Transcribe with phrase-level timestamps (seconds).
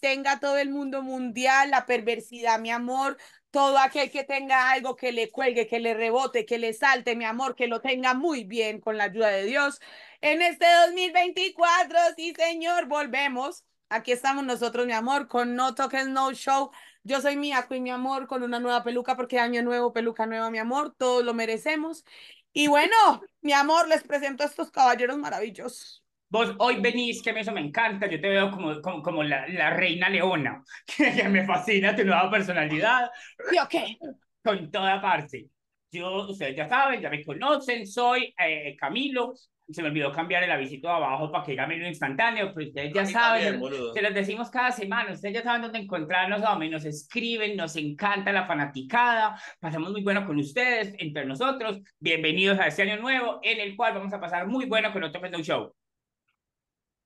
[0.00, 3.16] tenga todo el mundo mundial, la perversidad, mi amor,
[3.50, 7.24] todo aquel que tenga algo que le cuelgue, que le rebote, que le salte, mi
[7.24, 9.80] amor, que lo tenga muy bien con la ayuda de Dios.
[10.20, 13.64] En este 2024, sí, señor, volvemos.
[13.88, 16.70] Aquí estamos nosotros, mi amor, con No Toques No Show.
[17.04, 20.50] Yo soy Mia Queen, mi amor, con una nueva peluca, porque año nuevo, peluca nueva,
[20.50, 22.04] mi amor, todos lo merecemos.
[22.52, 22.94] Y bueno,
[23.42, 26.03] mi amor, les presento a estos caballeros maravillosos.
[26.28, 29.70] Vos hoy venís, que eso me encanta, yo te veo como, como, como la, la,
[29.70, 30.64] reina leona,
[30.96, 33.10] que, me fascina tu nueva personalidad.
[33.54, 33.96] ¿Yo qué?
[34.42, 35.48] Con toda parte.
[35.92, 39.34] Yo, ustedes ya saben, ya me conocen, soy eh, Camilo,
[39.68, 43.06] se me olvidó cambiar el avisito abajo para que llamen lo instantáneo, pues ustedes ya
[43.06, 43.60] saben,
[43.94, 48.32] se los decimos cada semana, ustedes ya saben dónde encontrarnos, dónde nos escriben, nos encanta
[48.32, 53.60] la fanaticada, pasamos muy bueno con ustedes, entre nosotros, bienvenidos a este año nuevo, en
[53.60, 55.72] el cual vamos a pasar muy bueno con otro Show.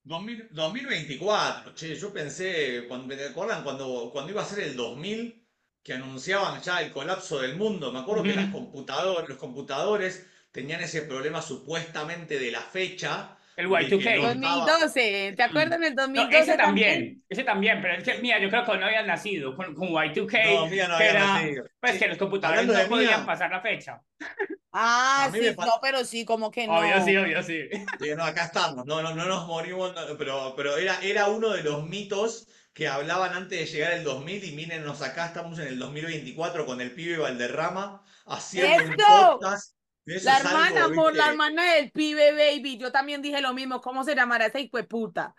[0.09, 5.47] 2000, 2024, che, yo pensé, cuando, ¿me acuerdan cuando, cuando iba a ser el 2000?
[5.83, 7.93] Que anunciaban ya el colapso del mundo.
[7.93, 13.67] Me acuerdo que las computadoras, los computadores tenían ese problema supuestamente de la fecha, el
[13.67, 14.23] Y2K.
[14.23, 16.39] 2012, ¿te acuerdas en el 2012?
[16.39, 19.75] ese también, ese también, pero es que, mira, yo creo que no habían nacido con,
[19.75, 20.55] con Y2K.
[20.55, 21.65] No, mira, no había nacido.
[21.81, 24.01] Pues que los computadores no podían pasar la fecha.
[24.73, 26.79] Ah, sí, no, pero sí, como que no.
[26.79, 27.69] Obvio sí, obvio sí.
[28.17, 31.85] no, acá estamos, no, no, no nos morimos, pero, pero era, era uno de los
[31.89, 36.65] mitos que hablaban antes de llegar el 2000 y mírenos acá, estamos en el 2024
[36.65, 39.78] con el pibe Valderrama haciendo un podcast
[40.23, 42.79] la hermana, amor, la hermana del pibe, baby.
[42.79, 43.81] Yo también dije lo mismo.
[43.81, 45.35] ¿Cómo se llamará esa hijo de puta?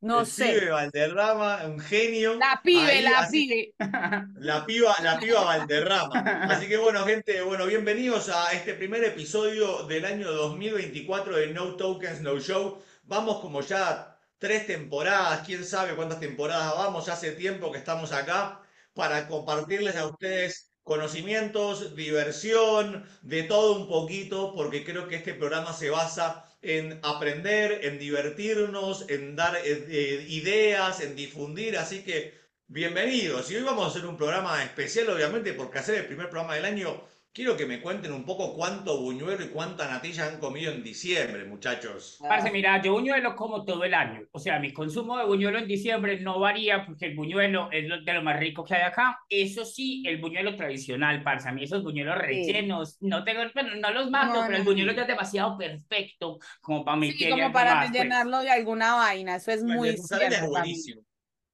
[0.00, 0.54] No el sé.
[0.54, 2.34] Pibe Valderrama, un genio.
[2.34, 3.74] La pibe, la pibe.
[4.38, 6.20] La piba, la piba Valderrama.
[6.50, 11.76] Así que bueno, gente, bueno, bienvenidos a este primer episodio del año 2024 de No
[11.76, 12.82] Tokens, No Show.
[13.04, 18.10] Vamos como ya tres temporadas, quién sabe cuántas temporadas vamos, ya hace tiempo que estamos
[18.12, 18.60] acá
[18.94, 25.72] para compartirles a ustedes conocimientos, diversión, de todo un poquito, porque creo que este programa
[25.72, 32.34] se basa en aprender, en divertirnos, en dar eh, eh, ideas, en difundir, así que
[32.68, 33.50] bienvenidos.
[33.50, 36.64] Y hoy vamos a hacer un programa especial, obviamente, porque hacer el primer programa del
[36.64, 37.02] año
[37.34, 41.46] Quiero que me cuenten un poco cuánto buñuelo y cuánta natilla han comido en diciembre,
[41.46, 42.18] muchachos.
[42.20, 44.20] Parce, mira, yo buñuelo como todo el año.
[44.32, 48.12] O sea, mi consumo de buñuelo en diciembre no varía porque el buñuelo es de
[48.12, 49.18] lo más rico que hay acá.
[49.30, 51.48] Eso sí, el buñuelo tradicional, parce.
[51.48, 55.02] A mí esos buñuelos rellenos, no tengo, bueno, no los mato, pero el buñuelo ya
[55.02, 57.92] es demasiado perfecto como para mi Sí, como para pues.
[57.92, 59.36] rellenarlo de alguna vaina.
[59.36, 60.34] Eso es muy cierto.
[60.36, 61.00] es buenísimo.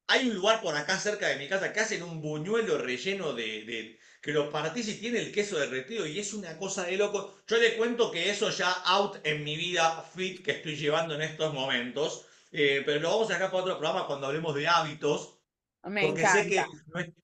[0.09, 3.99] Hay un lugar por acá cerca de mi casa que hacen un buñuelo relleno de
[4.21, 7.41] que lo partís y tiene el queso derretido y es una cosa de loco.
[7.47, 11.23] Yo le cuento que eso ya out en mi vida fit que estoy llevando en
[11.23, 15.38] estos momentos, eh, pero lo vamos a dejar para otro programa cuando hablemos de hábitos
[15.83, 16.65] porque sé que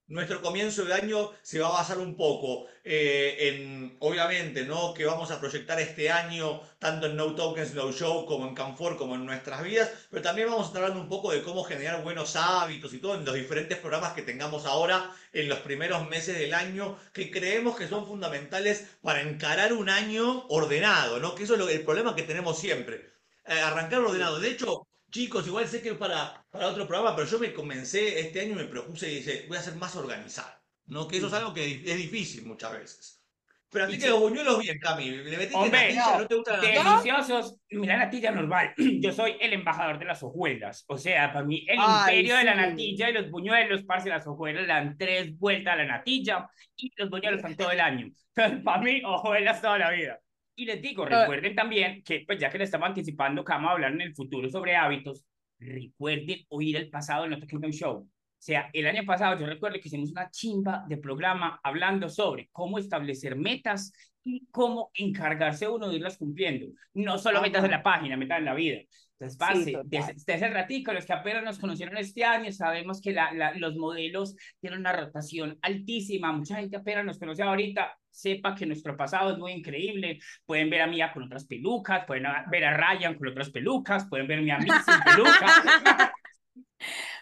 [0.07, 4.93] nuestro comienzo de año se va a basar un poco eh, en, obviamente, ¿no?
[4.93, 8.97] Que vamos a proyectar este año tanto en No Tokens, No Show, como en Canfor,
[8.97, 12.03] como en nuestras vidas, pero también vamos a estar hablando un poco de cómo generar
[12.03, 16.37] buenos hábitos y todo en los diferentes programas que tengamos ahora en los primeros meses
[16.37, 21.35] del año, que creemos que son fundamentales para encarar un año ordenado, ¿no?
[21.35, 23.15] Que eso es el problema que tenemos siempre.
[23.47, 24.39] Eh, arrancar ordenado.
[24.39, 28.19] De hecho, Chicos, igual sé que es para, para otro programa, pero yo me comencé
[28.19, 30.51] este año y me propuse y dije, voy a ser más organizado.
[30.87, 31.07] ¿no?
[31.07, 33.23] Que eso es algo que es difícil muchas veces.
[33.69, 35.09] Pero a ti que los buñuelos bien, Cami.
[35.09, 37.57] Le metiste Hombre, natilla, no, te gusta la Deliciosos.
[37.69, 38.73] Mira, natilla normal.
[38.99, 40.83] Yo soy el embajador de las hojuelas.
[40.89, 44.67] O sea, para mí, el imperio de la natilla y los buñuelos, parce, las hojuelas
[44.67, 48.11] dan tres vueltas a la natilla y los buñuelos están todo el año.
[48.35, 50.19] Entonces, para mí, hojuelas toda la vida.
[50.55, 53.73] Y les digo, recuerden también que, pues ya que le estamos anticipando que vamos a
[53.73, 55.25] hablar en el futuro sobre hábitos,
[55.59, 57.97] recuerden oír el pasado en nuestro Kingdom Show.
[57.97, 58.07] O
[58.45, 62.77] sea, el año pasado yo recuerdo que hicimos una chimba de programa hablando sobre cómo
[62.77, 63.91] establecer metas
[64.23, 66.67] y cómo encargarse uno de irlas cumpliendo.
[66.93, 68.79] No solo metas en la página, metas en la vida.
[69.17, 73.31] Entonces, pase, desde, ese ratito, los que apenas nos conocieron este año, sabemos que la,
[73.33, 76.31] la, los modelos tienen una rotación altísima.
[76.33, 80.19] Mucha gente apenas nos conoce ahorita, sepa que nuestro pasado es muy increíble.
[80.45, 84.27] Pueden ver a Mía con otras pelucas, pueden ver a Ryan con otras pelucas, pueden
[84.27, 86.13] ver a mí sin peluca.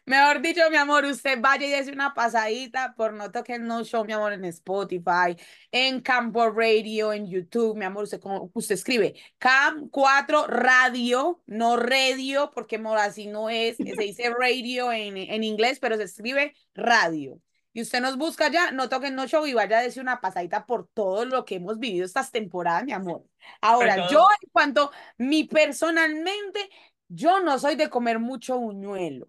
[0.05, 4.03] Mejor dicho, mi amor, usted vaya y dése una pasadita por No Toques No Show,
[4.03, 5.37] mi amor, en Spotify,
[5.71, 8.19] en Campo Radio, en YouTube, mi amor, usted,
[8.53, 15.15] usted escribe Cam 4 Radio, no radio, porque así no es, se dice radio en,
[15.15, 17.39] en inglés, pero se escribe radio.
[17.73, 20.65] Y usted nos busca ya, no toquen no show y vaya a decir una pasadita
[20.65, 23.25] por todo lo que hemos vivido estas temporadas, mi amor.
[23.61, 26.69] Ahora, yo en cuanto, mi personalmente,
[27.07, 29.27] yo no soy de comer mucho buñuelo.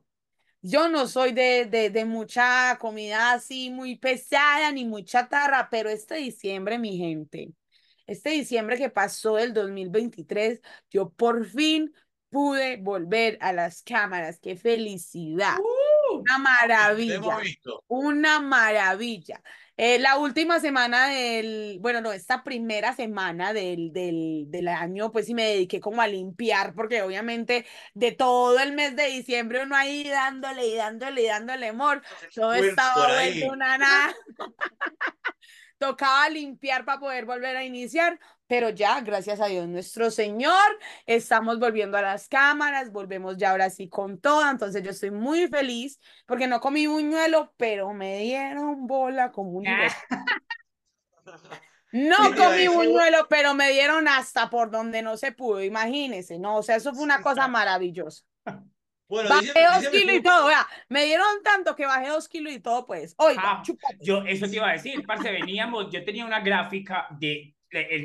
[0.60, 5.90] Yo no soy de, de, de mucha comida así muy pesada ni muy chatarra, pero
[5.90, 7.52] este diciembre, mi gente,
[8.06, 10.60] este diciembre que pasó del 2023,
[10.90, 11.92] yo por fin
[12.30, 14.40] pude volver a las cámaras.
[14.40, 15.56] ¡Qué felicidad!
[15.58, 15.73] Uh,
[16.20, 17.38] una maravilla.
[17.88, 19.42] Una maravilla.
[19.76, 25.26] Eh, la última semana del, bueno, no, esta primera semana del, del, del año, pues
[25.26, 29.74] sí me dediqué como a limpiar, porque obviamente de todo el mes de diciembre uno
[29.74, 32.02] ahí dándole y dándole y dándole amor,
[32.32, 34.14] todo estaba vuelto una nada.
[35.78, 41.58] Tocaba limpiar para poder volver a iniciar, pero ya, gracias a Dios nuestro Señor, estamos
[41.58, 45.98] volviendo a las cámaras, volvemos ya ahora sí con todo, entonces yo estoy muy feliz
[46.26, 49.64] porque no comí buñuelo, pero me dieron bola como un
[51.92, 56.56] No comí buñuelo, pero me dieron hasta por donde no se pudo, imagínense, ¿no?
[56.56, 58.24] O sea, eso fue una cosa maravillosa.
[59.06, 62.60] Bueno, bajé dos kilos y todo, vea, me dieron tanto que bajé dos kilos y
[62.60, 63.14] todo, pues.
[63.18, 63.62] Oiga, ah,
[64.00, 67.53] yo eso te iba a decir, parce, veníamos, yo tenía una gráfica de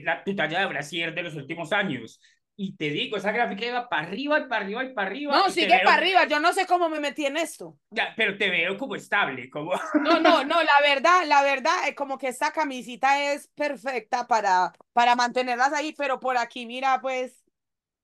[0.04, 2.19] la, tu talla de brasier de los últimos años.
[2.62, 5.33] Y te digo, esa gráfica iba para arriba y para arriba y para arriba.
[5.33, 6.25] No, sigue para arriba.
[6.25, 7.77] Yo no sé cómo me metí en esto.
[7.89, 9.71] Ya, pero te veo como estable, como.
[10.04, 10.62] No, no, no.
[10.62, 15.94] La verdad, la verdad es como que esta camisita es perfecta para, para mantenerlas ahí,
[15.98, 17.45] pero por aquí, mira, pues.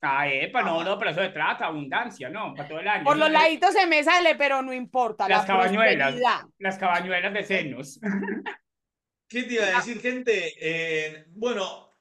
[0.01, 2.53] Ah, epa, no, no, pero eso se trata, abundancia, ¿no?
[2.53, 3.03] Para todo el año.
[3.03, 5.27] Por los laditos se me sale, pero no importa.
[5.27, 6.15] Las cabañuelas.
[6.59, 7.99] Las cabañuelas de senos.
[9.27, 10.53] ¿Qué te iba a decir, gente?
[10.59, 11.95] Eh, bueno,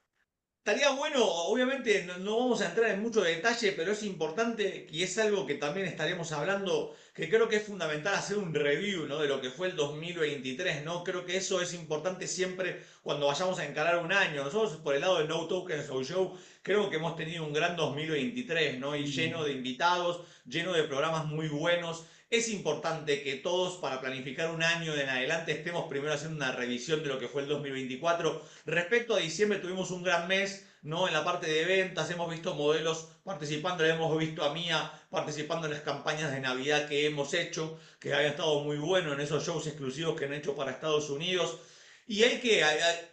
[0.59, 5.17] estaría bueno, obviamente no, vamos a entrar en mucho detalle, pero es importante y es
[5.17, 9.19] algo que también estaremos hablando, que creo que es fundamental hacer un review ¿no?
[9.19, 11.03] de lo que fue el 2023, ¿no?
[11.03, 14.43] Creo que eso es importante siempre cuando vayamos a encarar un año.
[14.43, 18.79] Nosotros por el lado de No Tokens Show creo que hemos tenido un gran 2023,
[18.79, 18.95] ¿no?
[18.95, 22.05] Y lleno de invitados, lleno de programas muy buenos.
[22.31, 27.03] Es importante que todos para planificar un año en adelante estemos primero haciendo una revisión
[27.03, 28.41] de lo que fue el 2024.
[28.65, 31.07] Respecto a diciembre tuvimos un gran mes, ¿no?
[31.07, 35.73] En la parte de ventas hemos visto modelos participando, hemos visto a Mía participando en
[35.73, 39.67] las campañas de Navidad que hemos hecho, que había estado muy bueno en esos shows
[39.67, 41.59] exclusivos que han hecho para Estados Unidos.
[42.07, 42.63] Y hay que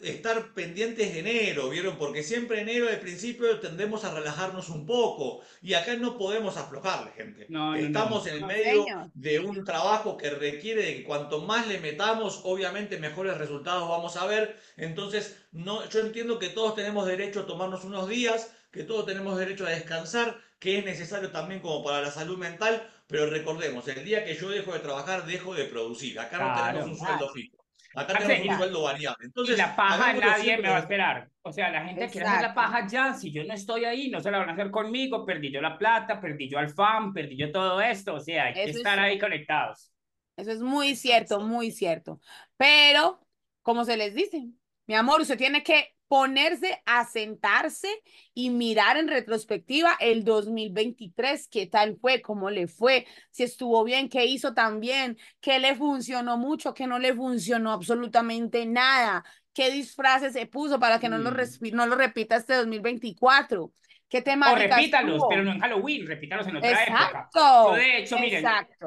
[0.02, 1.96] estar pendientes de enero, ¿vieron?
[1.96, 5.40] Porque siempre enero al principio tendemos a relajarnos un poco.
[5.62, 7.46] Y acá no podemos aflojarle, gente.
[7.78, 8.84] Estamos en el medio
[9.14, 14.16] de un trabajo que requiere de que cuanto más le metamos, obviamente mejores resultados vamos
[14.16, 14.60] a ver.
[14.76, 19.38] Entonces, no, yo entiendo que todos tenemos derecho a tomarnos unos días, que todos tenemos
[19.38, 22.86] derecho a descansar, que es necesario también como para la salud mental.
[23.06, 26.20] Pero recordemos, el día que yo dejo de trabajar, dejo de producir.
[26.20, 27.61] Acá no tenemos un sueldo fijo.
[27.94, 29.26] Acá tenemos un sueldo variable.
[29.26, 31.28] Entonces, la paja nadie me va a esperar.
[31.42, 33.14] O sea, la gente quiere hacer la paja ya.
[33.14, 35.26] Si yo no estoy ahí, no se la van a hacer conmigo.
[35.26, 38.14] Perdí yo la plata, perdí yo al fan, perdí yo todo esto.
[38.14, 39.92] O sea, hay que estar ahí conectados.
[40.36, 42.20] Eso es muy cierto, muy cierto.
[42.56, 43.20] Pero,
[43.62, 44.48] como se les dice,
[44.86, 47.88] mi amor, usted tiene que ponerse a sentarse
[48.34, 54.10] y mirar en retrospectiva el 2023, qué tal fue, cómo le fue, si estuvo bien,
[54.10, 59.24] qué hizo también, qué le funcionó mucho, qué no le funcionó absolutamente nada,
[59.54, 61.36] qué disfraces se puso para que no, lo, mm.
[61.72, 63.72] no lo repita este 2024.
[64.06, 64.52] ¿Qué tema?
[64.52, 67.30] O repítalos, pero no en Halloween, repítalos en otra época.
[67.34, 68.44] Yo, de hecho, miren,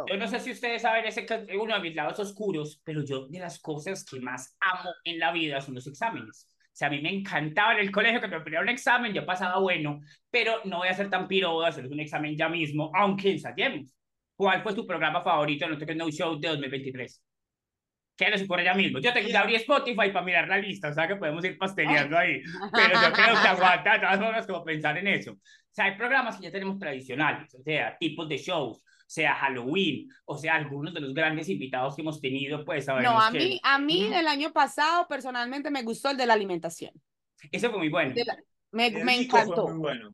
[0.08, 1.26] yo no sé si ustedes saben ese
[1.60, 5.32] uno de mis lados oscuros, pero yo de las cosas que más amo en la
[5.32, 6.48] vida son los exámenes.
[6.76, 9.26] O sea, a mí me encantaba en el colegio que me ponía un examen, yo
[9.26, 12.50] pasaba bueno, pero no voy a ser tan piro, voy a hacer un examen ya
[12.50, 13.94] mismo, aunque ensayemos.
[14.36, 17.24] ¿Cuál fue tu programa favorito en el No Show de 2023?
[18.18, 19.00] ¿Qué les ocurre ya mismo?
[19.00, 22.18] Yo tengo que abrir Spotify para mirar la lista, o sea que podemos ir pasteleando
[22.18, 22.42] ahí.
[22.74, 25.38] Pero yo creo que aguanta de todas formas como pensar en eso.
[25.76, 30.08] O sea, hay programas que ya tenemos tradicionales, o sea, tipos de shows sea Halloween,
[30.24, 33.78] o sea, algunos de los grandes invitados que hemos tenido, pues No, a mí, a
[33.78, 36.94] mí el año pasado personalmente me gustó el de la alimentación.
[37.52, 38.16] Ese fue muy bueno.
[38.72, 39.68] me, me encantó.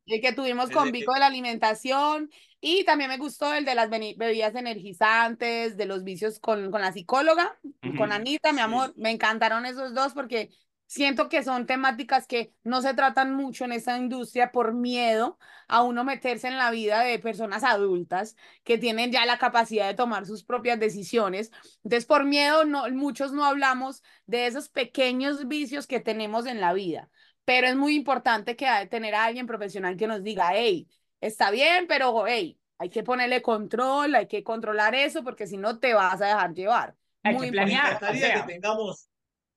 [0.04, 2.28] El que tuvimos con Vico de la alimentación
[2.60, 6.90] y también me gustó el de las bebidas energizantes, de los vicios con, con la
[6.90, 7.56] psicóloga,
[7.96, 8.94] con Anita, mi amor.
[8.96, 10.50] Me encantaron esos dos porque
[10.92, 15.82] Siento que son temáticas que no se tratan mucho en esta industria por miedo a
[15.82, 20.26] uno meterse en la vida de personas adultas que tienen ya la capacidad de tomar
[20.26, 21.50] sus propias decisiones.
[21.82, 26.74] Entonces, por miedo, no, muchos no hablamos de esos pequeños vicios que tenemos en la
[26.74, 27.08] vida.
[27.46, 30.90] Pero es muy importante que tener a alguien profesional que nos diga, hey,
[31.22, 35.78] está bien, pero hey, hay que ponerle control, hay que controlar eso, porque si no
[35.78, 36.96] te vas a dejar llevar.
[37.22, 37.98] Hay muy que planear.
[37.98, 39.08] que tengamos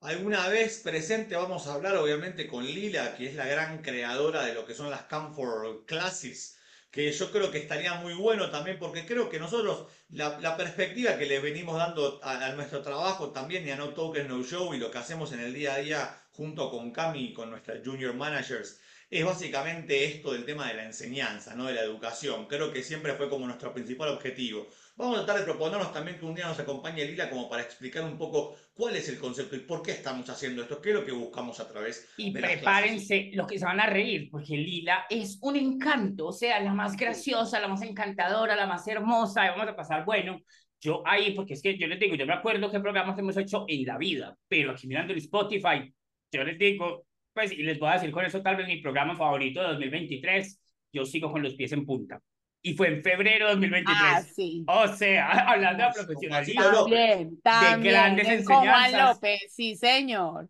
[0.01, 4.53] Alguna vez presente vamos a hablar obviamente con Lila, que es la gran creadora de
[4.53, 6.57] lo que son las Camphor Classes,
[6.91, 11.25] que yo creo que estaría muy bueno también, porque creo que nosotros, la, perspectiva que
[11.25, 14.91] le venimos dando a, nuestro trabajo también y a No Token No Show y lo
[14.91, 19.25] que hacemos en el día a día junto con Cami con nuestras junior managers, es
[19.25, 21.65] básicamente esto del tema de la enseñanza, ¿no?
[21.65, 22.47] de la educación.
[22.47, 24.67] Creo que siempre fue como nuestro principal objetivo.
[24.97, 28.05] Vamos a tratar de proponernos también que un día nos acompañe Lila como para explicar
[28.05, 31.05] un poco cuál es el concepto y por qué estamos haciendo esto, qué es lo
[31.05, 35.05] que buscamos a través y de prepárense los que se van a reír, porque Lila
[35.09, 39.49] es un encanto, o sea, la más graciosa, la más encantadora, la más hermosa, y
[39.49, 40.39] vamos a pasar, bueno,
[40.79, 43.65] yo ahí, porque es que yo les digo, yo me acuerdo qué programas hemos hecho
[43.67, 45.93] en la vida, pero aquí mirando el Spotify,
[46.31, 49.13] yo les digo, pues, y les voy a decir con eso tal vez mi programa
[49.13, 50.57] favorito de 2023,
[50.93, 52.21] yo sigo con los pies en punta
[52.65, 53.95] y fue en febrero de 2023.
[54.01, 54.65] Ah, sí.
[54.67, 58.91] O sea, hablando de profesionalismo, también, también, de grandes enseñanzas.
[58.91, 60.49] Juan López, sí, señor.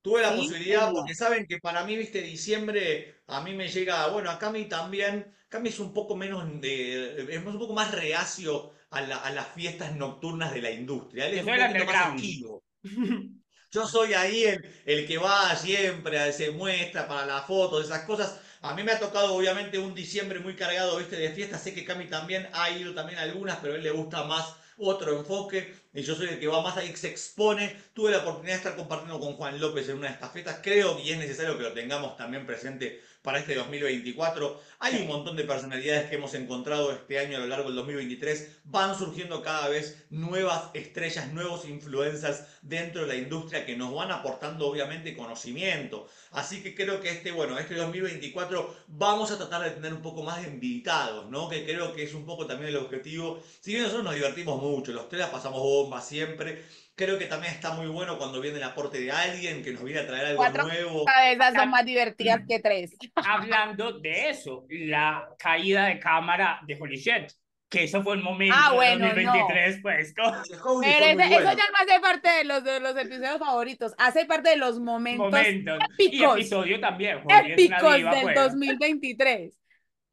[0.00, 4.30] Tuve la posibilidad, porque saben que para mí, viste, diciembre, a mí me llega, bueno,
[4.30, 9.00] a mí también, mí es un poco menos de, es un poco más reacio a,
[9.00, 11.28] a las fiestas nocturnas de la industria.
[11.28, 12.64] Él es un poquito más esquivo.
[13.70, 18.40] Yo soy ahí el, el que va siempre, se muestra para la foto, esas cosas.
[18.62, 21.16] A mí me ha tocado obviamente un diciembre muy cargado ¿viste?
[21.16, 21.58] de fiesta.
[21.58, 25.16] Sé que Cami también ha ido también algunas, pero a él le gusta más otro
[25.18, 25.74] enfoque.
[25.94, 27.76] Y yo soy el que va más ahí, que se expone.
[27.94, 30.60] Tuve la oportunidad de estar compartiendo con Juan López en una de estas fiestas.
[30.62, 34.62] Creo que es necesario que lo tengamos también presente para este 2024.
[34.78, 38.60] Hay un montón de personalidades que hemos encontrado este año a lo largo del 2023.
[38.66, 44.12] Van surgiendo cada vez nuevas estrellas, nuevos influencers dentro de la industria que nos van
[44.12, 46.06] aportando obviamente conocimiento.
[46.30, 50.22] Así que creo que este, bueno, este 2024 vamos a tratar de tener un poco
[50.22, 51.48] más de invitados, ¿no?
[51.48, 53.42] Que creo que es un poco también el objetivo.
[53.60, 56.64] Si bien nosotros nos divertimos mucho, los tres pasamos bomba siempre
[56.96, 60.00] Creo que también está muy bueno cuando viene el aporte de alguien que nos viene
[60.00, 61.04] a traer algo Cuatro nuevo.
[61.04, 62.96] cabezas son más divertidas que tres.
[63.16, 67.32] Hablando de eso, la caída de cámara de Holy Shit,
[67.68, 70.14] que eso fue el momento ah, bueno, 2023, pues.
[70.16, 74.56] Pero eso ya no hace parte de los, de los episodios favoritos, hace parte de
[74.56, 75.78] los momentos, momentos.
[75.98, 76.38] épicos.
[76.38, 77.20] Y episodio también.
[77.28, 79.65] épicos del 2023.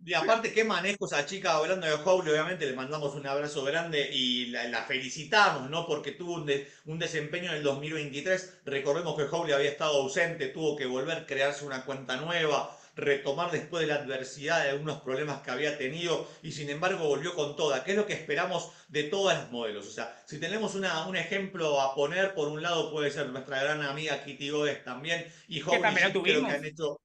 [0.05, 4.09] Y aparte, qué manejo esa chica hablando de Howley, obviamente le mandamos un abrazo grande
[4.11, 5.87] y la, felicitamos, ¿no?
[5.87, 6.51] Porque tuvo un,
[6.85, 8.61] un, desempeño en el 2023.
[8.65, 13.49] Recordemos que Howley había estado ausente, tuvo que volver a crearse una cuenta nueva, retomar
[13.51, 17.55] después de la adversidad de algunos problemas que había tenido y sin embargo volvió con
[17.55, 17.85] toda.
[17.85, 19.87] ¿Qué es lo que esperamos de todas las modelos?
[19.87, 23.63] O sea, si tenemos una, un ejemplo a poner, por un lado puede ser nuestra
[23.63, 26.99] gran amiga Kitty Godes también y Howley creo que han hecho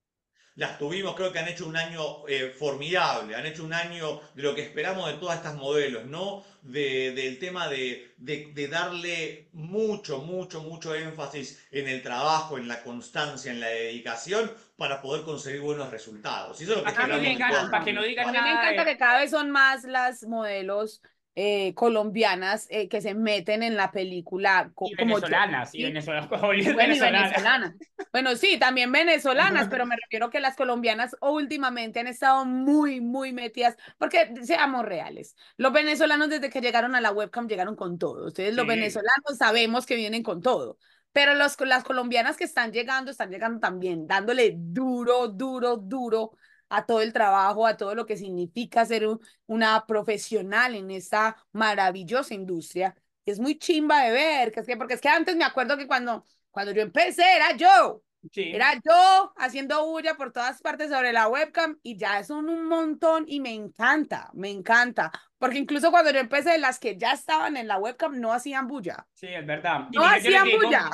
[0.59, 4.43] las tuvimos, creo que han hecho un año eh, formidable, han hecho un año de
[4.43, 6.43] lo que esperamos de todas estas modelos, ¿no?
[6.63, 12.83] De, del tema de, de, darle mucho, mucho, mucho énfasis en el trabajo, en la
[12.83, 16.61] constancia, en la dedicación para poder conseguir buenos resultados.
[16.61, 18.39] Y eso es lo que mí me encanta, para que no digan nada.
[18.41, 21.03] A mí me encanta que cada vez son más las modelos
[21.41, 24.73] eh, colombianas eh, que se meten en la película.
[24.75, 25.85] como venezolanas, y
[26.75, 27.77] venezolanas.
[28.11, 33.33] Bueno, sí, también venezolanas, pero me refiero que las colombianas últimamente han estado muy, muy
[33.33, 38.27] metidas, porque seamos reales, los venezolanos desde que llegaron a la webcam llegaron con todo.
[38.27, 40.77] Ustedes los venezolanos sabemos que vienen con todo.
[41.13, 46.33] Pero los, las colombianas que están llegando, están llegando también, dándole duro, duro, duro
[46.69, 49.07] a todo el trabajo, a todo lo que significa ser
[49.47, 52.95] una profesional en esta maravillosa industria.
[53.25, 55.87] Es muy chimba de ver, que es que, porque es que antes me acuerdo que
[55.87, 58.03] cuando, cuando yo empecé era yo,
[58.35, 63.25] Era yo haciendo bulla por todas partes sobre la webcam y ya son un montón
[63.29, 65.11] y me encanta, me encanta.
[65.39, 69.07] Porque incluso cuando yo empecé, las que ya estaban en la webcam no hacían bulla.
[69.15, 69.89] Sí, es verdad.
[69.93, 70.91] no hacían bulla.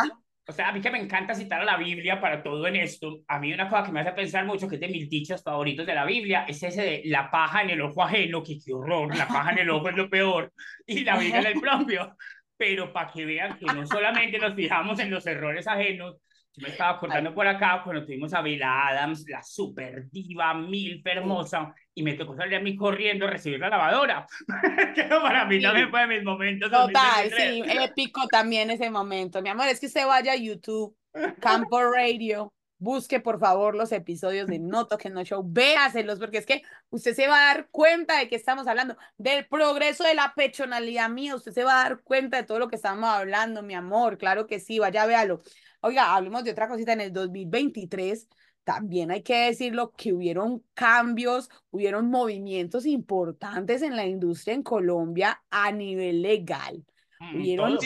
[0.47, 3.21] O sea, a mí que me encanta citar a la Biblia para todo en esto,
[3.29, 5.87] a mí una cosa que me hace pensar mucho, que es de mis dichos favoritos
[5.87, 9.17] de la Biblia, es ese de la paja en el ojo ajeno, que qué horror,
[9.17, 10.53] la paja en el ojo es lo peor,
[10.87, 12.15] y la Biblia en el propio.
[12.57, 16.17] Pero para que vean que no solamente nos fijamos en los errores ajenos,
[16.57, 21.03] yo me estaba cortando por acá cuando tuvimos a Bella Adams, la super diva, mil
[21.05, 24.25] hermosa, y me tocó salir a mí corriendo a recibir la lavadora.
[24.95, 26.71] que para mí también fue de mis momentos.
[26.71, 29.43] Total, sí, épico también ese momento.
[29.43, 30.97] Mi amor, es que usted vaya a YouTube,
[31.41, 36.47] Campo Radio, busque por favor los episodios de No Toque No Show, véaselos, porque es
[36.47, 40.33] que usted se va a dar cuenta de que estamos hablando, del progreso de la
[40.35, 43.75] pechonalidad mía, usted se va a dar cuenta de todo lo que estamos hablando, mi
[43.75, 45.43] amor, claro que sí, vaya, véalo.
[45.81, 48.27] Oiga, hablemos de otra cosita en el 2023.
[48.65, 55.43] También hay que decirlo que hubieron cambios, hubieron movimientos importantes en la industria en Colombia
[55.51, 56.83] a nivel legal.
[57.21, 57.79] Mm, hubieron,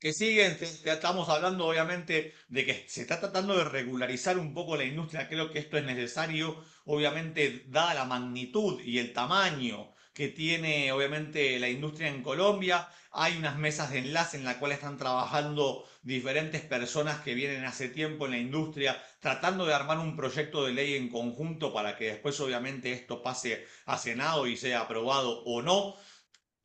[0.00, 4.84] que siguen, estamos hablando obviamente de que se está tratando de regularizar un poco la
[4.84, 10.90] industria, creo que esto es necesario, obviamente dada la magnitud y el tamaño que tiene
[10.92, 15.88] obviamente la industria en Colombia, hay unas mesas de enlace en las cuales están trabajando
[16.02, 20.72] diferentes personas que vienen hace tiempo en la industria tratando de armar un proyecto de
[20.72, 25.62] ley en conjunto para que después obviamente esto pase a Senado y sea aprobado o
[25.62, 25.96] no.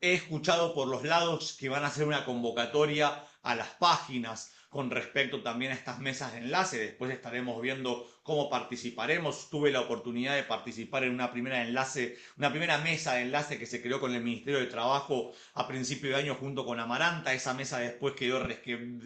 [0.03, 4.89] He escuchado por los lados que van a hacer una convocatoria a las páginas con
[4.89, 6.79] respecto también a estas mesas de enlace.
[6.79, 9.51] Después estaremos viendo cómo participaremos.
[9.51, 13.67] Tuve la oportunidad de participar en una primera enlace, una primera mesa de enlace que
[13.67, 17.33] se creó con el Ministerio de Trabajo a principio de año junto con Amaranta.
[17.33, 18.45] Esa mesa después quedó,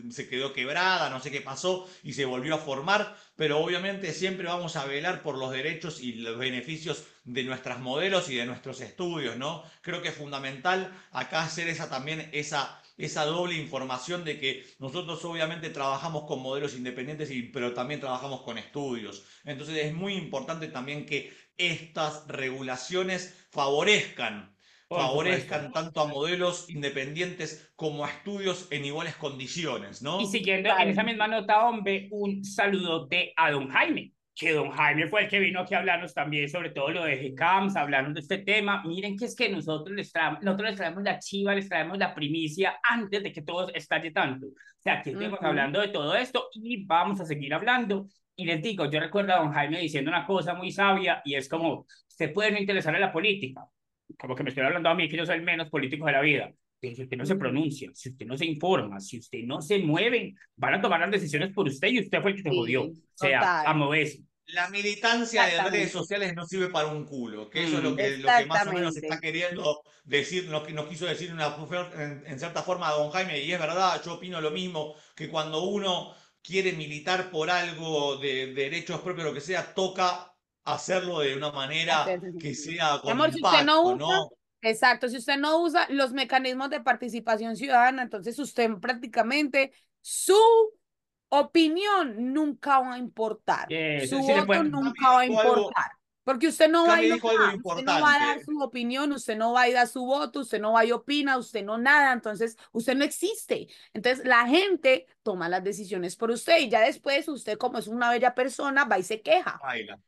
[0.10, 3.18] se quedó quebrada, no sé qué pasó y se volvió a formar.
[3.36, 8.30] Pero obviamente siempre vamos a velar por los derechos y los beneficios de nuestros modelos
[8.30, 9.64] y de nuestros estudios, ¿no?
[9.82, 15.24] Creo que es fundamental acá hacer esa también esa esa doble información de que nosotros
[15.24, 19.26] obviamente trabajamos con modelos independientes, y, pero también trabajamos con estudios.
[19.46, 24.56] Entonces es muy importante también que estas regulaciones favorezcan
[24.90, 30.22] favorezcan tanto a modelos independientes como a estudios en iguales condiciones, ¿no?
[30.22, 35.08] Y siguiendo en esa misma nota, hombre, un saludote a don Jaime que don Jaime
[35.08, 38.20] fue el que vino aquí a hablarnos también sobre todo lo de GCAMS, hablarnos de
[38.20, 38.84] este tema.
[38.86, 42.14] Miren que es que nosotros les, traemos, nosotros les traemos la chiva, les traemos la
[42.14, 44.46] primicia antes de que todo estalle tanto.
[44.46, 48.08] O sea, que estemos hablando de todo esto y vamos a seguir hablando.
[48.36, 51.50] Y les digo, yo recuerdo a don Jaime diciendo una cosa muy sabia y es
[51.50, 53.66] como, usted puede no interesar en la política,
[54.20, 56.22] como que me estoy hablando a mí, que yo soy el menos político de la
[56.22, 56.54] vida.
[56.80, 59.80] Pero si usted no se pronuncia, si usted no se informa, si usted no se
[59.80, 62.84] mueve, van a tomar las decisiones por usted y usted fue el que se jodió.
[62.84, 67.66] O sea, a moverse la militancia de redes sociales no sirve para un culo, que
[67.66, 70.88] eso es lo que, lo que más o menos está queriendo decir, lo que nos
[70.88, 71.56] quiso decir una,
[72.26, 76.16] en, cierta forma don Jaime, y es verdad, yo opino lo mismo, que cuando uno
[76.42, 82.06] quiere militar por algo de, derechos propios, lo que sea, toca hacerlo de una manera
[82.40, 84.30] que sea con Amor, impacto, no, ¿no?
[84.62, 90.40] Exacto, si usted no usa los mecanismos de participación ciudadana, entonces usted prácticamente su
[91.30, 93.68] opinión nunca va a importar.
[94.08, 95.92] Su voto nunca va a importar.
[96.28, 99.54] Porque usted no va, a ir usted no va a dar su opinión, usted no
[99.54, 102.98] va a dar su voto, usted no va y opina, usted no nada, entonces usted
[102.98, 103.70] no existe.
[103.94, 108.10] Entonces la gente toma las decisiones por usted y ya después usted como es una
[108.10, 109.58] bella persona va y se queja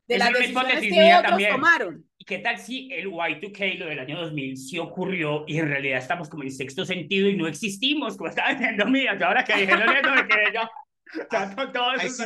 [0.06, 2.04] de las decisiones que otros tomaron.
[2.18, 6.00] ¿Y qué tal si el Y2K, lo del año 2000, sí ocurrió y en realidad
[6.00, 9.56] estamos como en sexto sentido y no existimos, como estaba diciendo mía, que ahora que
[9.56, 10.60] dije, no, no, me quedé yo
[11.72, 12.24] todo eso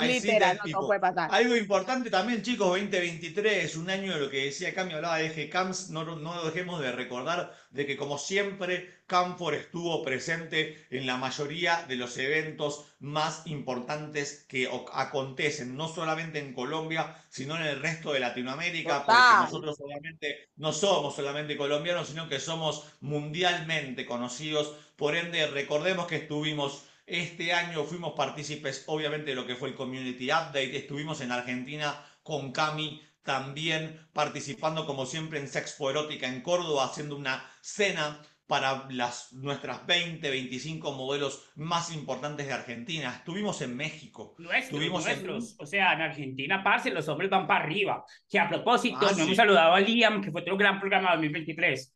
[0.00, 1.28] Literal, no puede pasar.
[1.30, 5.28] Algo importante también, chicos, 2023 es un año de lo que decía Cami, hablaba de
[5.28, 11.18] GCAMS, no, no dejemos de recordar de que como siempre, Camfor estuvo presente en la
[11.18, 17.82] mayoría de los eventos más importantes que acontecen, no solamente en Colombia, sino en el
[17.82, 24.74] resto de Latinoamérica, porque nosotros obviamente no somos solamente colombianos, sino que somos mundialmente conocidos,
[24.96, 29.74] por ende recordemos que estuvimos este año fuimos partícipes, obviamente, de lo que fue el
[29.74, 30.76] Community Update.
[30.76, 37.16] Estuvimos en Argentina con Cami también participando, como siempre, en Sexpo Erótica en Córdoba, haciendo
[37.16, 43.14] una cena para las, nuestras 20, 25 modelos más importantes de Argentina.
[43.16, 44.34] Estuvimos en México.
[44.38, 45.56] Nuestros, nuestros.
[45.58, 48.04] O sea, en Argentina, parce, los hombres van para arriba.
[48.28, 51.28] Que a propósito, ah, nos hemos saludado a Liam, que fue otro gran programa de
[51.28, 51.94] 2023.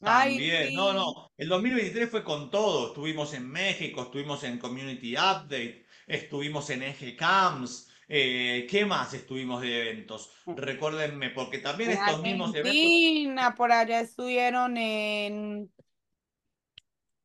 [0.00, 1.32] También, no, no.
[1.36, 2.88] El 2023 fue con todo.
[2.88, 7.90] Estuvimos en México, estuvimos en Community Update, estuvimos en Eje Camps.
[8.08, 10.32] Eh, ¿Qué más estuvimos de eventos?
[10.44, 10.56] Mm.
[10.56, 13.54] Recuérdenme, porque también estos mismos eventos.
[13.56, 15.70] por allá estuvieron en.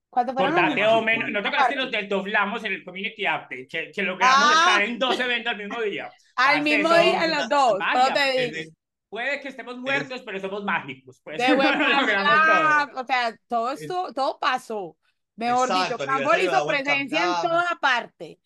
[0.10, 0.56] ¿Cuánto fueron?
[0.56, 1.30] o menos.
[1.30, 4.66] No te acuerdas que nos desdoblamos en el Community Update, que, que logramos ah.
[4.68, 6.12] estar en dos eventos al mismo día.
[6.36, 7.78] Al mismo día, en los dos.
[9.12, 11.20] Puede que estemos muertos, pero somos mágicos.
[11.22, 11.38] Pues.
[11.38, 14.96] De ah, o sea, todo esto, todo pasó.
[15.36, 18.40] Mejor dicho, Cambor hizo presencia en toda parte.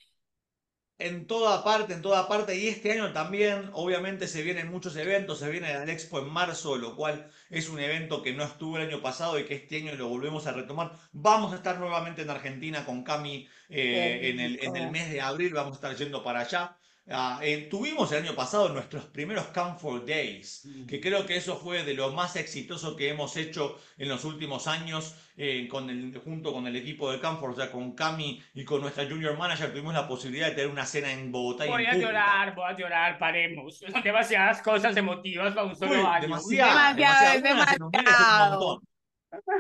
[0.98, 2.58] En toda parte, en toda parte.
[2.58, 5.38] Y este año también, obviamente, se vienen muchos eventos.
[5.38, 8.88] Se viene el Expo en marzo, lo cual es un evento que no estuvo el
[8.88, 10.94] año pasado y que este año lo volvemos a retomar.
[11.12, 15.22] Vamos a estar nuevamente en Argentina con Cami eh, en, el, en el mes de
[15.22, 15.54] abril.
[15.54, 16.76] Vamos a estar yendo para allá.
[17.08, 20.86] Ah, eh, tuvimos el año pasado nuestros primeros Comfort Days, mm.
[20.88, 24.66] que creo que eso fue de lo más exitoso que hemos hecho en los últimos
[24.66, 28.66] años eh, con el, junto con el equipo de Comfort, o sea, con Cami y
[28.66, 31.68] con nuestra Junior Manager, tuvimos la posibilidad de tener una cena en Bogotá.
[31.68, 33.78] Voy a llorar, voy a llorar, paremos.
[33.92, 36.22] Son demasiadas cosas emotivas para un solo año.
[36.24, 38.82] Demasiado, demasiado, demasiado.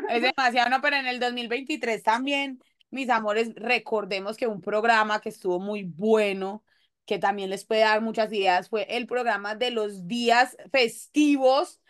[0.09, 5.29] Es demasiado, no, pero en el 2023 también, mis amores, recordemos que un programa que
[5.29, 6.63] estuvo muy bueno,
[7.05, 11.81] que también les puede dar muchas ideas, fue el programa de los días festivos,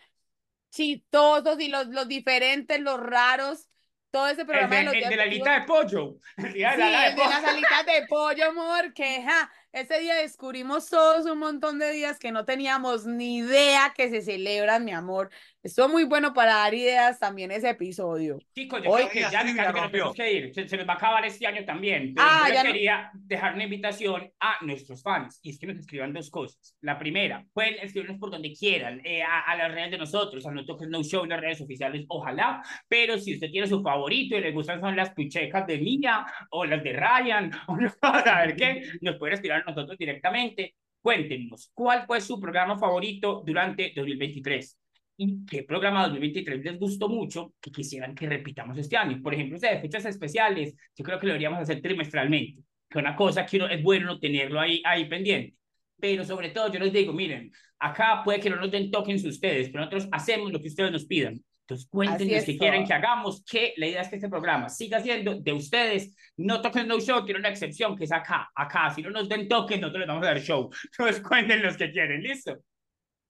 [0.71, 3.69] chistosos y los, los diferentes, los raros,
[4.11, 6.17] todo ese programa el de, de, los el de la alita de pollo.
[6.37, 9.99] El, día de, sí, la el de las alitas de pollo, amor, que ja, ese
[9.99, 14.85] día descubrimos todos un montón de días que no teníamos ni idea que se celebran,
[14.85, 15.29] mi amor.
[15.61, 18.37] Estuvo muy bueno para dar ideas también ese episodio.
[18.53, 20.53] Chicos, yo Hoy, creo que ya casi que nos tenemos que ir.
[20.53, 22.13] Se, se, nos va a acabar este año también.
[22.13, 23.19] Pero ah, yo quería no...
[23.25, 26.77] dejar una invitación a nuestros fans y es que nos escriban dos cosas.
[26.81, 30.51] La primera, pueden escribirnos por donde quieran, eh, a, a, las redes de nosotros, a
[30.51, 32.63] No Toques No Show, las redes oficiales, ojalá.
[32.87, 36.63] Pero si usted tiene su favorito y le gustan son las pichecas de Mía o
[36.63, 40.75] las de Ryan, o no a ver qué, nos puede escribir nosotros directamente.
[41.01, 44.79] Cuéntenos, ¿cuál fue su programa favorito durante 2023?
[45.17, 49.21] y qué programa 2023 les gustó mucho que quisieran que repitamos este año.
[49.21, 53.45] Por ejemplo, de fechas especiales, yo creo que lo deberíamos hacer trimestralmente, que una cosa
[53.45, 55.55] que uno, es bueno tenerlo ahí, ahí pendiente.
[55.99, 59.69] Pero sobre todo, yo les digo, miren, acá puede que no nos den tokens ustedes,
[59.69, 61.41] pero nosotros hacemos lo que ustedes nos pidan.
[61.67, 65.33] Entonces, cuéntenos qué quieren que hagamos, que la idea es que este programa siga siendo
[65.33, 66.15] de ustedes.
[66.37, 68.91] No toquen no show, tiene una excepción que es acá, acá.
[68.91, 70.69] Si no nos den tokens, nosotros les vamos a dar show.
[70.91, 72.55] Entonces, cuéntenos qué quieren, ¿listo?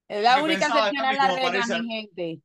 [0.09, 2.39] Es la única excepción a la regla, mi gente.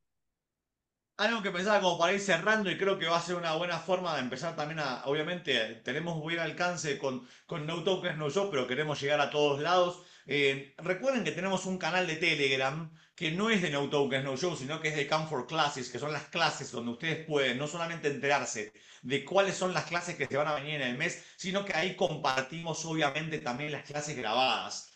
[1.17, 3.77] Algo que pensaba como para ir cerrando y creo que va a ser una buena
[3.77, 8.49] forma de empezar también a, obviamente, tenemos buen alcance con, con No Tokens No Show,
[8.49, 10.01] pero queremos llegar a todos lados.
[10.27, 14.37] Eh, recuerden que tenemos un canal de Telegram que no es de No Tokens No
[14.37, 17.57] Show, sino que es de Come for Classes, que son las clases donde ustedes pueden
[17.57, 20.97] no solamente enterarse de cuáles son las clases que se van a venir en el
[20.97, 24.91] mes, sino que ahí compartimos obviamente también las clases grabadas.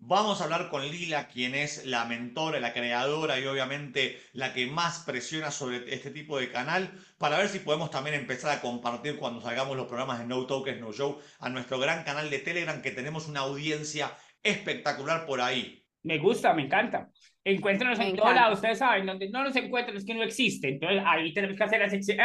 [0.00, 4.68] Vamos a hablar con Lila, quien es la mentora, la creadora y obviamente la que
[4.68, 9.18] más presiona sobre este tipo de canal, para ver si podemos también empezar a compartir
[9.18, 12.80] cuando salgamos los programas de No Tokens No Show a nuestro gran canal de Telegram,
[12.80, 15.84] que tenemos una audiencia espectacular por ahí.
[16.02, 17.10] Me gusta, me encanta.
[17.44, 20.68] Encuéntranos en todos lados, ustedes saben, donde no nos encuentran es que no existe.
[20.68, 21.82] Entonces ahí tenemos que hacer,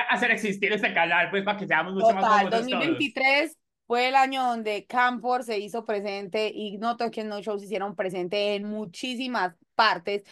[0.10, 4.08] hacer existir este canal, pues para que seamos mucho Total, más cómodos 2023 todos fue
[4.08, 8.56] el año donde Camfor se hizo presente y No Tokens No Show se hicieron presente
[8.56, 10.23] en muchísimas partes.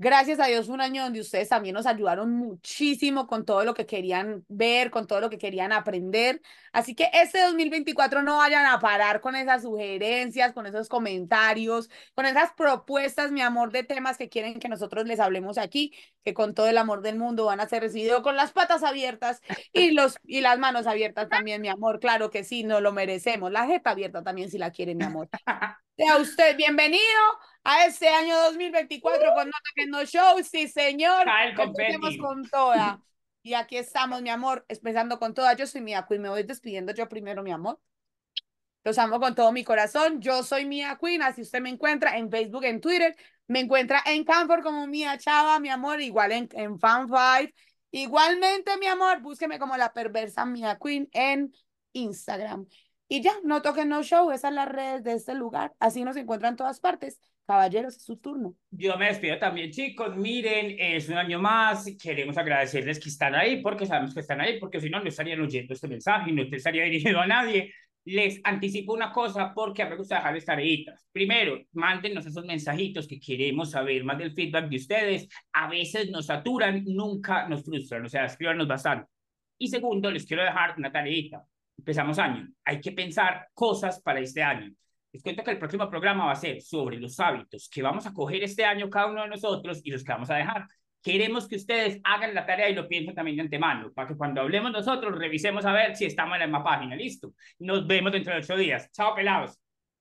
[0.00, 3.84] Gracias a Dios, un año donde ustedes también nos ayudaron muchísimo con todo lo que
[3.84, 6.40] querían ver, con todo lo que querían aprender.
[6.72, 12.26] Así que este 2024 no vayan a parar con esas sugerencias, con esos comentarios, con
[12.26, 15.92] esas propuestas, mi amor, de temas que quieren que nosotros les hablemos aquí,
[16.24, 19.40] que con todo el amor del mundo van a ser recibidos con las patas abiertas
[19.72, 21.98] y, los, y las manos abiertas también, mi amor.
[21.98, 23.50] Claro que sí, no lo merecemos.
[23.50, 25.28] La jeta abierta también si la quieren, mi amor.
[25.96, 27.02] Sea usted bienvenido
[27.68, 30.42] a este año 2024 con No Toques No Show.
[30.42, 31.26] Sí, señor.
[31.58, 33.02] Empecemos con toda.
[33.42, 35.52] Y aquí estamos, mi amor, empezando con toda.
[35.52, 36.22] Yo soy Mia Queen.
[36.22, 37.78] Me voy despidiendo yo primero, mi amor.
[38.84, 40.22] Los amo con todo mi corazón.
[40.22, 41.20] Yo soy Mia Queen.
[41.20, 43.14] Así usted me encuentra en Facebook, en Twitter.
[43.48, 46.00] Me encuentra en Canfor como Mia Chava, mi amor.
[46.00, 47.52] Igual en, en Fan Five.
[47.90, 51.52] Igualmente, mi amor, búsqueme como la perversa Mia Queen en
[51.92, 52.66] Instagram.
[53.08, 55.74] Y ya, no toquen no show, esas son las redes de este lugar.
[55.78, 57.20] Así nos encuentran en todas partes.
[57.48, 58.54] Caballeros, es su turno.
[58.70, 60.14] Yo me despido también, chicos.
[60.14, 61.86] Miren, es un año más.
[61.98, 65.40] Queremos agradecerles que están ahí, porque sabemos que están ahí, porque si no, no estarían
[65.40, 67.72] oyendo este mensaje no estaría dirigido a nadie.
[68.04, 71.08] Les anticipo una cosa, porque a mí me gusta dejarles tareitas.
[71.10, 75.28] Primero, mándenos esos mensajitos que queremos saber más del feedback de ustedes.
[75.54, 79.10] A veces nos saturan, nunca nos frustran, o sea, escríbanos bastante.
[79.56, 81.42] Y segundo, les quiero dejar una tareita
[81.78, 82.48] empezamos año.
[82.64, 84.70] Hay que pensar cosas para este año.
[85.12, 88.12] Les cuento que el próximo programa va a ser sobre los hábitos que vamos a
[88.12, 90.66] coger este año cada uno de nosotros y los que vamos a dejar.
[91.02, 94.40] Queremos que ustedes hagan la tarea y lo piensen también de antemano, para que cuando
[94.40, 96.96] hablemos nosotros revisemos a ver si estamos en la misma página.
[96.96, 97.32] Listo.
[97.60, 98.90] Nos vemos dentro de ocho días.
[98.92, 99.58] Chao, pelados.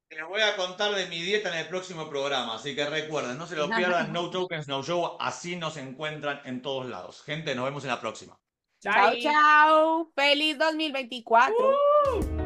[0.10, 3.46] Les voy a contar de mi dieta en el próximo programa, así que recuerden, no
[3.46, 7.24] se lo pierdan, No Tokens, No Show, así nos encuentran en todos lados.
[7.24, 8.38] Gente, nos vemos en la próxima.
[8.82, 10.12] Chao, chao.
[10.16, 11.56] Feliz 2024.
[11.58, 12.37] Uh.